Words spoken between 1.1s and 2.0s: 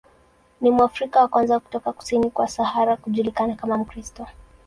wa kwanza kutoka